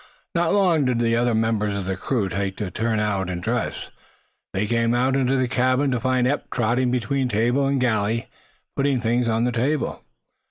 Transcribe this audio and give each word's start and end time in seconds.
Not 0.33 0.51
long 0.55 0.85
did 0.85 0.97
the 0.99 1.15
other 1.15 1.35
members 1.35 1.77
of 1.77 1.85
the 1.85 1.95
crew 1.95 2.27
take 2.27 2.57
to 2.57 2.71
turn 2.71 2.99
out 2.99 3.29
and 3.29 3.39
dress. 3.39 3.91
They 4.51 4.65
came 4.65 4.95
out 4.95 5.15
into 5.15 5.37
the 5.37 5.47
cabin 5.47 5.91
to 5.91 5.99
find 5.99 6.25
Eph 6.25 6.49
trotting 6.49 6.89
between 6.89 7.29
table 7.29 7.67
and 7.67 7.79
galley, 7.79 8.27
putting 8.75 8.99
things 8.99 9.27
on 9.27 9.43
the 9.43 9.51
table. 9.51 10.03